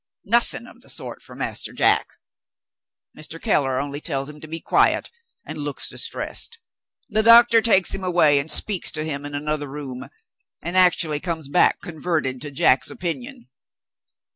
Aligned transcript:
Nothing 0.25 0.65
of 0.65 0.81
the 0.81 0.89
sort 0.89 1.21
for 1.21 1.35
Master 1.35 1.73
Jack. 1.73 2.13
Mr. 3.15 3.39
Keller 3.39 3.79
only 3.79 4.01
tells 4.01 4.29
him 4.29 4.39
to 4.41 4.47
be 4.47 4.59
quiet, 4.59 5.11
and 5.45 5.59
looks 5.59 5.87
distressed. 5.87 6.57
The 7.07 7.21
doctor 7.21 7.61
takes 7.61 7.93
him 7.93 8.03
away, 8.03 8.39
and 8.39 8.49
speaks 8.49 8.89
to 8.93 9.05
him 9.05 9.25
in 9.27 9.35
another 9.35 9.67
room 9.69 10.09
and 10.59 10.75
actually 10.75 11.19
comes 11.19 11.49
back 11.49 11.81
converted 11.81 12.41
to 12.41 12.49
Jack's 12.49 12.89
opinion!" 12.89 13.47